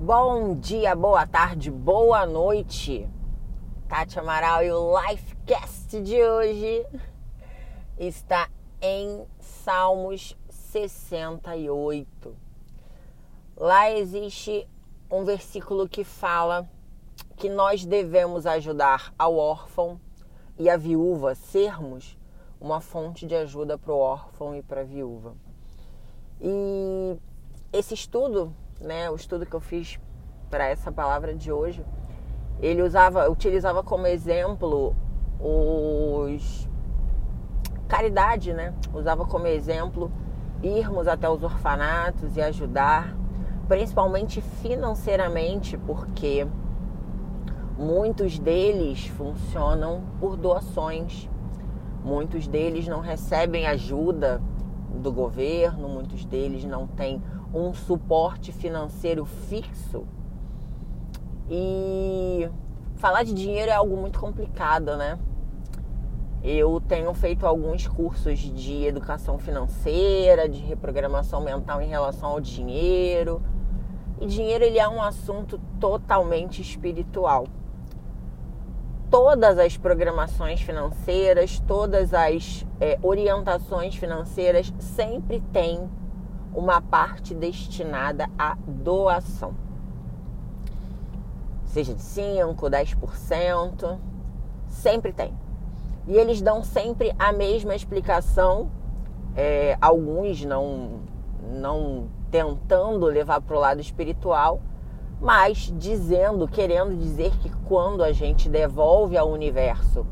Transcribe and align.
Bom 0.00 0.54
dia, 0.54 0.94
boa 0.94 1.26
tarde, 1.26 1.72
boa 1.72 2.24
noite. 2.24 3.10
Tati 3.88 4.16
Amaral 4.16 4.62
e 4.62 4.70
o 4.70 4.96
Lifecast 4.96 6.00
de 6.00 6.22
hoje 6.22 6.86
está 7.98 8.48
em 8.80 9.26
Salmos 9.40 10.38
68. 10.50 12.32
Lá 13.56 13.90
existe 13.90 14.68
um 15.10 15.24
versículo 15.24 15.88
que 15.88 16.04
fala 16.04 16.70
que 17.36 17.48
nós 17.48 17.84
devemos 17.84 18.46
ajudar 18.46 19.12
ao 19.18 19.36
órfão 19.36 20.00
e 20.56 20.70
a 20.70 20.76
viúva 20.76 21.34
sermos 21.34 22.16
uma 22.60 22.80
fonte 22.80 23.26
de 23.26 23.34
ajuda 23.34 23.76
para 23.76 23.92
o 23.92 23.98
órfão 23.98 24.54
e 24.54 24.62
para 24.62 24.82
a 24.82 24.84
viúva. 24.84 25.34
E 26.40 27.18
esse 27.72 27.94
estudo 27.94 28.54
né, 28.80 29.10
o 29.10 29.14
estudo 29.14 29.44
que 29.44 29.54
eu 29.54 29.60
fiz 29.60 29.98
para 30.50 30.66
essa 30.66 30.90
palavra 30.90 31.34
de 31.34 31.52
hoje, 31.52 31.84
ele 32.60 32.82
usava, 32.82 33.28
utilizava 33.30 33.82
como 33.82 34.06
exemplo 34.06 34.94
os 35.40 36.68
caridade, 37.86 38.52
né? 38.52 38.74
Usava 38.92 39.24
como 39.24 39.46
exemplo 39.46 40.10
irmos 40.62 41.06
até 41.06 41.28
os 41.28 41.42
orfanatos 41.42 42.36
e 42.36 42.42
ajudar, 42.42 43.16
principalmente 43.68 44.40
financeiramente, 44.40 45.78
porque 45.78 46.46
muitos 47.78 48.38
deles 48.38 49.06
funcionam 49.06 50.02
por 50.20 50.36
doações. 50.36 51.30
Muitos 52.04 52.46
deles 52.46 52.86
não 52.88 53.00
recebem 53.00 53.66
ajuda 53.66 54.42
do 54.88 55.12
governo, 55.12 55.88
muitos 55.88 56.24
deles 56.24 56.64
não 56.64 56.86
têm 56.86 57.22
um 57.52 57.72
suporte 57.72 58.52
financeiro 58.52 59.24
fixo. 59.24 60.04
E 61.50 62.48
falar 62.96 63.22
de 63.22 63.32
dinheiro 63.32 63.70
é 63.70 63.74
algo 63.74 63.96
muito 63.96 64.18
complicado, 64.18 64.96
né? 64.96 65.18
Eu 66.42 66.80
tenho 66.80 67.12
feito 67.14 67.46
alguns 67.46 67.86
cursos 67.86 68.38
de 68.38 68.84
educação 68.84 69.38
financeira, 69.38 70.48
de 70.48 70.60
reprogramação 70.60 71.40
mental 71.40 71.80
em 71.82 71.88
relação 71.88 72.30
ao 72.30 72.40
dinheiro. 72.40 73.42
E 74.20 74.26
dinheiro 74.26 74.64
ele 74.64 74.78
é 74.78 74.88
um 74.88 75.02
assunto 75.02 75.60
totalmente 75.80 76.62
espiritual. 76.62 77.46
Todas 79.10 79.58
as 79.58 79.76
programações 79.76 80.60
financeiras, 80.60 81.58
todas 81.66 82.12
as 82.12 82.66
é, 82.78 82.98
orientações 83.02 83.96
financeiras 83.96 84.72
sempre 84.78 85.40
têm 85.52 85.88
uma 86.54 86.82
parte 86.82 87.34
destinada 87.34 88.28
à 88.38 88.56
doação. 88.66 89.54
Seja 91.64 91.94
de 91.94 92.02
5, 92.02 92.66
10%, 92.66 93.98
sempre 94.68 95.12
tem. 95.12 95.32
E 96.06 96.16
eles 96.16 96.42
dão 96.42 96.62
sempre 96.62 97.14
a 97.18 97.32
mesma 97.32 97.74
explicação, 97.74 98.70
é, 99.36 99.76
alguns 99.80 100.44
não, 100.44 101.00
não 101.50 102.08
tentando 102.30 103.06
levar 103.06 103.40
para 103.40 103.56
o 103.56 103.60
lado 103.60 103.80
espiritual, 103.80 104.60
mas 105.20 105.72
dizendo, 105.76 106.46
querendo 106.46 106.96
dizer 106.96 107.30
que 107.38 107.50
quando 107.66 108.02
a 108.02 108.12
gente 108.12 108.48
devolve 108.48 109.16
ao 109.16 109.30
universo 109.30 110.06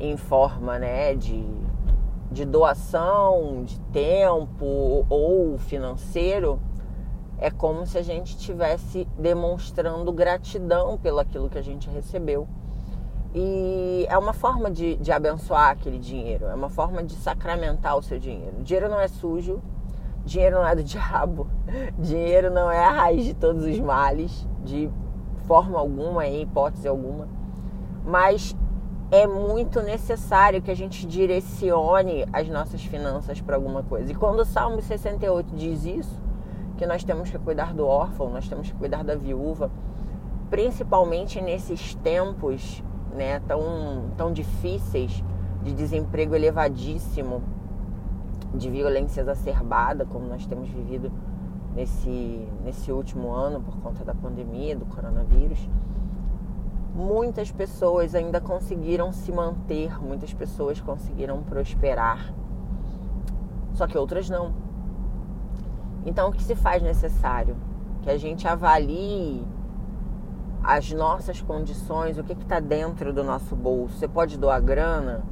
em 0.00 0.16
forma 0.16 0.78
né, 0.78 1.14
de 1.14 1.44
de 2.30 2.44
doação 2.44 3.64
de 3.64 3.80
tempo 3.92 5.06
ou 5.08 5.58
financeiro, 5.58 6.60
é 7.38 7.50
como 7.50 7.86
se 7.86 7.96
a 7.96 8.02
gente 8.02 8.36
estivesse 8.36 9.06
demonstrando 9.18 10.12
gratidão 10.12 10.98
pelo 10.98 11.20
aquilo 11.20 11.48
que 11.48 11.58
a 11.58 11.62
gente 11.62 11.88
recebeu. 11.88 12.46
E 13.34 14.06
é 14.08 14.18
uma 14.18 14.32
forma 14.32 14.70
de, 14.70 14.96
de 14.96 15.12
abençoar 15.12 15.70
aquele 15.70 15.98
dinheiro, 15.98 16.46
é 16.46 16.54
uma 16.54 16.68
forma 16.68 17.02
de 17.02 17.14
sacramentar 17.14 17.96
o 17.96 18.02
seu 18.02 18.18
dinheiro. 18.18 18.58
O 18.58 18.62
dinheiro 18.62 18.88
não 18.88 19.00
é 19.00 19.06
sujo, 19.06 19.62
dinheiro 20.28 20.56
não 20.56 20.66
é 20.66 20.74
do 20.74 20.84
diabo, 20.84 21.48
dinheiro 21.98 22.50
não 22.50 22.70
é 22.70 22.84
a 22.84 22.90
raiz 22.90 23.24
de 23.24 23.34
todos 23.34 23.64
os 23.64 23.78
males, 23.80 24.46
de 24.64 24.90
forma 25.46 25.78
alguma, 25.78 26.26
em 26.26 26.42
hipótese 26.42 26.86
alguma. 26.86 27.26
Mas 28.04 28.54
é 29.10 29.26
muito 29.26 29.80
necessário 29.80 30.60
que 30.60 30.70
a 30.70 30.76
gente 30.76 31.06
direcione 31.06 32.26
as 32.32 32.48
nossas 32.48 32.84
finanças 32.84 33.40
para 33.40 33.56
alguma 33.56 33.82
coisa. 33.82 34.12
E 34.12 34.14
quando 34.14 34.40
o 34.40 34.44
Salmo 34.44 34.80
68 34.82 35.56
diz 35.56 35.84
isso, 35.84 36.22
que 36.76 36.86
nós 36.86 37.02
temos 37.02 37.30
que 37.30 37.38
cuidar 37.38 37.74
do 37.74 37.86
órfão, 37.86 38.30
nós 38.30 38.46
temos 38.46 38.70
que 38.70 38.76
cuidar 38.76 39.02
da 39.02 39.16
viúva, 39.16 39.70
principalmente 40.50 41.40
nesses 41.40 41.94
tempos 41.96 42.82
né, 43.14 43.40
tão, 43.40 44.10
tão 44.16 44.32
difíceis 44.32 45.24
de 45.62 45.72
desemprego 45.72 46.34
elevadíssimo, 46.34 47.42
de 48.54 48.70
violência 48.70 49.20
exacerbada, 49.20 50.04
como 50.04 50.26
nós 50.26 50.46
temos 50.46 50.68
vivido 50.68 51.12
nesse, 51.74 52.48
nesse 52.64 52.90
último 52.90 53.30
ano 53.32 53.60
por 53.60 53.76
conta 53.80 54.04
da 54.04 54.14
pandemia, 54.14 54.76
do 54.76 54.86
coronavírus 54.86 55.68
muitas 56.98 57.52
pessoas 57.52 58.12
ainda 58.12 58.40
conseguiram 58.40 59.12
se 59.12 59.30
manter, 59.30 60.02
muitas 60.02 60.34
pessoas 60.34 60.80
conseguiram 60.80 61.42
prosperar, 61.44 62.34
só 63.74 63.86
que 63.86 63.96
outras 63.96 64.28
não. 64.28 64.52
Então, 66.04 66.28
o 66.28 66.32
que 66.32 66.42
se 66.42 66.56
faz 66.56 66.82
necessário? 66.82 67.56
Que 68.02 68.10
a 68.10 68.18
gente 68.18 68.48
avalie 68.48 69.46
as 70.62 70.90
nossas 70.92 71.40
condições, 71.40 72.18
o 72.18 72.24
que 72.24 72.32
está 72.32 72.58
dentro 72.58 73.12
do 73.12 73.22
nosso 73.22 73.54
bolso. 73.54 73.96
Você 73.96 74.08
pode 74.08 74.36
doar 74.36 74.60
grana? 74.60 75.22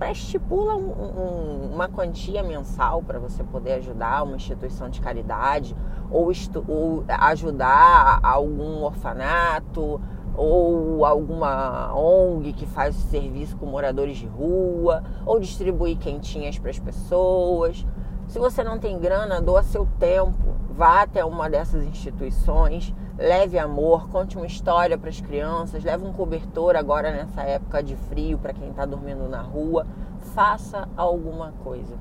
Estipula 0.00 0.76
um, 0.76 0.90
um, 0.90 1.74
uma 1.74 1.88
quantia 1.88 2.42
mensal 2.42 3.02
para 3.02 3.18
você 3.18 3.42
poder 3.42 3.74
ajudar 3.74 4.22
uma 4.22 4.36
instituição 4.36 4.90
de 4.90 5.00
caridade 5.00 5.74
ou, 6.10 6.30
ou 6.68 7.04
ajudar 7.08 8.20
algum 8.22 8.82
orfanato, 8.82 10.00
ou 10.36 11.04
alguma 11.04 11.94
ONG 11.94 12.52
que 12.52 12.66
faz 12.66 12.94
serviço 12.94 13.56
com 13.56 13.66
moradores 13.66 14.18
de 14.18 14.26
rua, 14.26 15.02
ou 15.24 15.40
distribuir 15.40 15.96
quentinhas 15.96 16.58
para 16.58 16.70
as 16.70 16.78
pessoas. 16.78 17.84
Se 18.28 18.38
você 18.38 18.62
não 18.62 18.78
tem 18.78 18.98
grana, 18.98 19.40
doa 19.40 19.62
seu 19.62 19.88
tempo, 19.98 20.54
vá 20.70 21.02
até 21.02 21.24
uma 21.24 21.48
dessas 21.48 21.84
instituições, 21.84 22.94
leve 23.18 23.58
amor, 23.58 24.08
conte 24.10 24.36
uma 24.36 24.46
história 24.46 24.98
para 24.98 25.08
as 25.08 25.20
crianças, 25.20 25.82
leve 25.82 26.04
um 26.04 26.12
cobertor 26.12 26.76
agora 26.76 27.10
nessa 27.10 27.42
época 27.42 27.82
de 27.82 27.96
frio 27.96 28.38
para 28.38 28.52
quem 28.52 28.68
está 28.70 28.84
dormindo 28.84 29.28
na 29.28 29.40
rua. 29.40 29.86
Faça 30.34 30.88
alguma 30.96 31.52
coisa. 31.64 31.94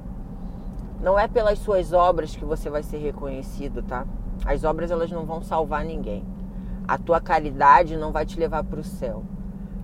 Não 1.02 1.18
é 1.18 1.28
pelas 1.28 1.60
suas 1.60 1.94
obras 1.94 2.36
que 2.36 2.44
você 2.44 2.70
vai 2.70 2.84
ser 2.84 2.98
reconhecido, 2.98 3.82
tá? 3.84 4.06
As 4.46 4.64
obras 4.64 4.92
elas 4.92 5.12
não 5.12 5.26
vão 5.26 5.42
salvar 5.42 5.86
ninguém. 5.86 6.24
A 6.88 6.98
tua 6.98 7.22
caridade 7.22 7.96
não 7.96 8.12
vai 8.12 8.26
te 8.26 8.40
levar 8.40 8.64
para 8.64 8.80
o 8.80 8.84
céu, 8.84 9.24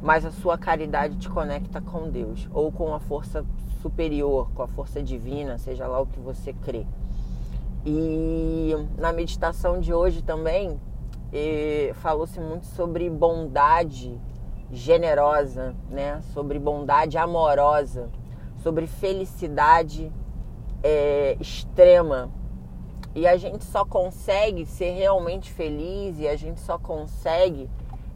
mas 0.01 0.25
a 0.25 0.31
sua 0.31 0.57
caridade 0.57 1.17
te 1.17 1.29
conecta 1.29 1.81
com 1.81 2.09
Deus 2.09 2.47
ou 2.53 2.71
com 2.71 2.93
a 2.93 2.99
força 2.99 3.45
superior, 3.81 4.51
com 4.53 4.61
a 4.63 4.67
força 4.67 5.01
divina, 5.01 5.57
seja 5.57 5.87
lá 5.87 5.99
o 5.99 6.05
que 6.05 6.19
você 6.19 6.53
crê. 6.53 6.85
E 7.83 8.75
na 8.97 9.11
meditação 9.11 9.79
de 9.79 9.91
hoje 9.91 10.21
também 10.21 10.79
falou-se 11.95 12.39
muito 12.39 12.65
sobre 12.65 13.09
bondade 13.09 14.19
generosa, 14.71 15.75
né? 15.89 16.21
Sobre 16.33 16.59
bondade 16.59 17.17
amorosa, 17.17 18.09
sobre 18.63 18.87
felicidade 18.87 20.11
é, 20.83 21.37
extrema, 21.39 22.29
e 23.13 23.27
a 23.27 23.35
gente 23.35 23.65
só 23.65 23.83
consegue 23.83 24.65
ser 24.65 24.91
realmente 24.91 25.51
feliz 25.51 26.17
e 26.17 26.27
a 26.27 26.35
gente 26.37 26.61
só 26.61 26.77
consegue 26.77 27.69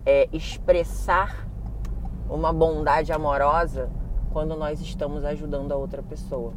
é, 0.05 0.29
expressar 0.31 1.45
uma 2.29 2.53
bondade 2.53 3.11
amorosa 3.11 3.89
quando 4.31 4.55
nós 4.55 4.79
estamos 4.79 5.25
ajudando 5.25 5.73
a 5.73 5.75
outra 5.75 6.01
pessoa. 6.01 6.53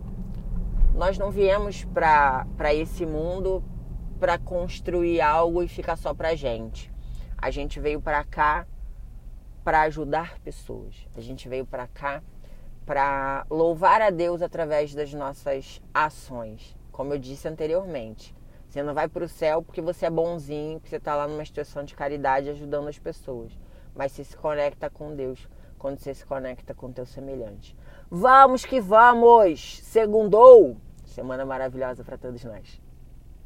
Nós 0.94 1.18
não 1.18 1.32
viemos 1.32 1.84
para 1.84 2.72
esse 2.72 3.04
mundo 3.04 3.62
para 4.18 4.38
construir 4.38 5.20
algo 5.20 5.62
e 5.62 5.68
ficar 5.68 5.96
só 5.96 6.12
para 6.12 6.34
gente. 6.34 6.92
A 7.36 7.50
gente 7.50 7.78
veio 7.78 8.00
para 8.00 8.24
cá 8.24 8.66
para 9.64 9.82
ajudar 9.82 10.38
pessoas. 10.40 11.06
A 11.16 11.20
gente 11.20 11.48
veio 11.48 11.64
para 11.64 11.86
cá 11.86 12.22
para 12.84 13.46
louvar 13.50 14.00
a 14.00 14.10
Deus 14.10 14.42
através 14.42 14.94
das 14.94 15.12
nossas 15.12 15.80
ações 15.92 16.76
como 16.98 17.14
eu 17.14 17.18
disse 17.20 17.46
anteriormente. 17.46 18.34
Você 18.68 18.82
não 18.82 18.92
vai 18.92 19.06
para 19.06 19.24
o 19.24 19.28
céu 19.28 19.62
porque 19.62 19.80
você 19.80 20.06
é 20.06 20.10
bonzinho, 20.10 20.80
porque 20.80 20.90
você 20.90 20.96
está 20.96 21.14
lá 21.14 21.28
numa 21.28 21.44
situação 21.44 21.84
de 21.84 21.94
caridade 21.94 22.50
ajudando 22.50 22.88
as 22.88 22.98
pessoas. 22.98 23.56
Mas 23.94 24.10
você 24.10 24.24
se 24.24 24.36
conecta 24.36 24.90
com 24.90 25.14
Deus 25.14 25.48
quando 25.78 26.00
você 26.00 26.12
se 26.12 26.26
conecta 26.26 26.74
com 26.74 26.88
o 26.88 26.92
teu 26.92 27.06
semelhante. 27.06 27.76
Vamos 28.10 28.64
que 28.64 28.80
vamos! 28.80 29.78
Segundou! 29.84 30.76
Semana 31.04 31.46
maravilhosa 31.46 32.02
para 32.02 32.18
todos 32.18 32.42
nós. 32.42 32.80